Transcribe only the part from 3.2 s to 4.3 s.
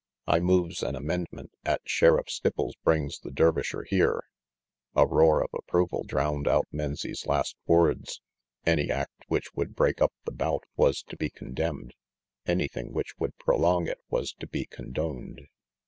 Dervisher here"